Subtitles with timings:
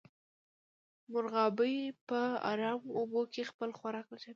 [1.11, 1.75] مرغابۍ
[2.07, 2.19] په
[2.51, 4.27] ارامو اوبو کې خپل خوراک لټوي